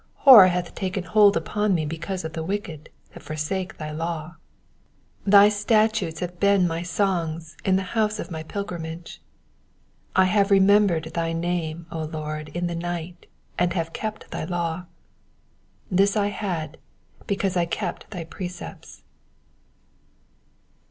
53 0.15 0.21
Horror 0.23 0.47
hath 0.47 0.73
taken 0.73 1.03
hold 1.03 1.37
upon 1.37 1.75
me 1.75 1.85
because 1.85 2.25
of 2.25 2.33
the 2.33 2.43
wicked 2.43 2.89
that 3.13 3.21
forsake 3.21 3.77
thy 3.77 3.91
law. 3.91 4.35
54 5.25 5.31
Thy 5.31 5.49
statutes 5.49 6.21
have 6.21 6.39
been 6.39 6.65
my 6.67 6.81
songs 6.81 7.55
in 7.63 7.75
the 7.75 7.83
house 7.93 8.17
of 8.17 8.31
my 8.31 8.41
pil 8.41 8.65
grimage. 8.65 9.19
55 10.15 10.15
I 10.15 10.25
have 10.25 10.49
remembered 10.49 11.03
thy 11.13 11.33
name, 11.33 11.85
O 11.91 12.01
Lord, 12.05 12.49
in 12.55 12.65
the 12.65 12.73
night, 12.73 13.27
and 13.59 13.73
have 13.73 13.93
kept 13.93 14.31
thy 14.31 14.43
law. 14.43 14.85
56 15.91 15.95
This 15.95 16.17
I 16.17 16.27
had, 16.29 16.79
because 17.27 17.55
I 17.55 17.65
kept 17.67 18.09
thy 18.09 18.23
precepts. 18.23 19.03